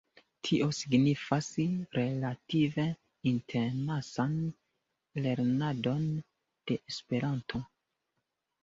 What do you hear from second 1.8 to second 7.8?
relative intensan lernadon de Esperanto.